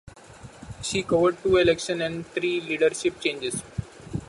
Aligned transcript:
She 0.81 1.03
covered 1.03 1.43
two 1.43 1.57
election 1.57 2.01
and 2.01 2.25
three 2.25 2.59
leadership 2.59 3.19
changes. 3.19 3.61